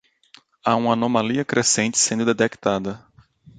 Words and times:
Há 0.65 0.75
uma 0.75 0.93
anomalia 0.93 1.45
crescente 1.45 1.99
sendo 1.99 2.25
detectada 2.25 3.05